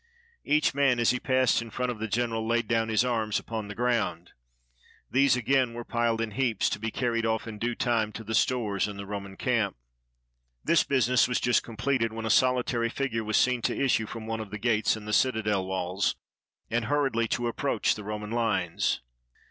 Each 0.43 0.73
man 0.73 0.99
as 0.99 1.11
he 1.11 1.19
passed 1.19 1.61
in 1.61 1.69
front 1.69 1.91
of 1.91 1.99
the 1.99 2.07
general 2.07 2.43
laid 2.47 2.67
down 2.67 2.89
his 2.89 3.05
anus 3.05 3.37
upon 3.37 3.67
the 3.67 3.75
ground. 3.75 4.31
These, 5.11 5.35
again, 5.35 5.75
were 5.75 5.83
piled 5.85 6.21
in 6.21 6.31
heaps, 6.31 6.71
to 6.71 6.79
be 6.79 6.89
carried 6.89 7.23
off 7.23 7.47
in 7.47 7.59
due 7.59 7.75
time 7.75 8.11
to 8.13 8.23
the 8.23 8.33
stores 8.33 8.87
in 8.87 8.97
the 8.97 9.05
Roman 9.05 9.37
camp. 9.37 9.77
This 10.63 10.83
business 10.83 11.27
was 11.27 11.39
just 11.39 11.61
completed 11.61 12.13
when 12.13 12.25
a 12.25 12.29
soHtary 12.29 12.91
fig 12.91 13.13
ure 13.13 13.23
was 13.23 13.37
seen 13.37 13.61
to 13.61 13.79
issue 13.79 14.07
from 14.07 14.25
one 14.25 14.39
of 14.39 14.49
the 14.49 14.57
gates 14.57 14.97
in 14.97 15.05
the 15.05 15.13
citadel 15.13 15.67
walls, 15.67 16.15
and 16.71 16.85
hurriedly 16.85 17.27
to 17.27 17.45
approach 17.47 17.93
the 17.93 18.03
Roman 18.03 18.31
Unes. 18.31 19.01